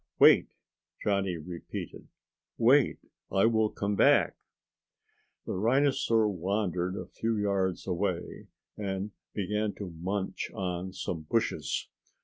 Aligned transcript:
"Wait," 0.17 0.47
Johnny 1.03 1.37
repeated. 1.37 2.07
"Wait, 2.57 2.97
I 3.31 3.45
will 3.45 3.69
come 3.69 3.95
back." 3.95 4.35
The 5.45 5.53
rhinosaur 5.53 6.27
wandered 6.27 6.95
a 6.95 7.05
few 7.05 7.37
yards 7.37 7.85
away 7.85 8.47
and 8.75 9.11
began 9.35 9.73
to 9.75 9.91
munch 9.91 10.49
on 10.55 10.91
some 10.91 11.21
bushes. 11.29 11.87